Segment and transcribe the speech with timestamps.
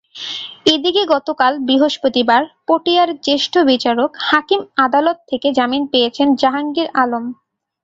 [0.73, 7.25] এদিকে গতকাল বৃহস্পতিবার পটিয়ার জ্যেষ্ঠ বিচারিক হাকিম আদালত থেকে জামিন পেয়েছেন জাহাঙ্গীর আলম।